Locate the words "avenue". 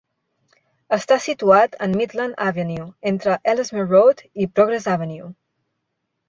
2.45-2.87, 4.97-5.31